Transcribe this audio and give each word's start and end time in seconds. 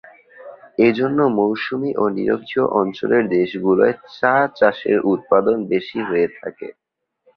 এজন্য 0.87 1.19
মৌসুমী 1.37 1.91
ও 1.95 2.13
নিরক্ষীয় 2.17 2.65
অঞ্চলের 2.79 3.23
দেশগুলোয় 3.35 3.93
চা 4.13 4.35
চাষের 4.57 4.97
উৎপাদন 5.13 5.57
বেশি 5.71 5.99
হয়ে 6.09 6.27
থাকে। 6.37 6.67